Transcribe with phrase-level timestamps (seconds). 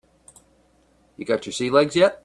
[1.15, 2.17] You got your sea legs yet?